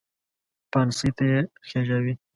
پانسۍ 0.71 1.09
ته 1.17 1.23
یې 1.31 1.39
خېژاوې. 1.67 2.13